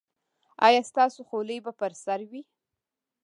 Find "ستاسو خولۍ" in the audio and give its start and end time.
0.89-1.57